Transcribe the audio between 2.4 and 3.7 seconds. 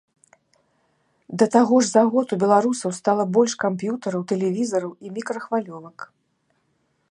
беларусаў стала больш